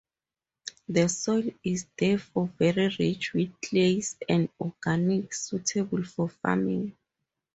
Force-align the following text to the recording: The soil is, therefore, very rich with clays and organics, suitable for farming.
The 0.89 1.07
soil 1.09 1.51
is, 1.63 1.85
therefore, 1.95 2.47
very 2.57 2.87
rich 2.97 3.33
with 3.33 3.53
clays 3.61 4.17
and 4.27 4.49
organics, 4.59 5.35
suitable 5.35 6.03
for 6.03 6.27
farming. 6.27 6.97